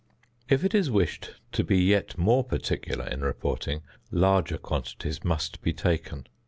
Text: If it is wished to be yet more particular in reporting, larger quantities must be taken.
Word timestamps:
If 0.49 0.63
it 0.63 0.73
is 0.73 0.89
wished 0.89 1.35
to 1.51 1.63
be 1.63 1.77
yet 1.77 2.17
more 2.17 2.43
particular 2.43 3.05
in 3.05 3.21
reporting, 3.21 3.83
larger 4.09 4.57
quantities 4.57 5.23
must 5.23 5.61
be 5.61 5.73
taken. 5.73 6.25